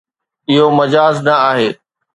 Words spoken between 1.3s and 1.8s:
آهي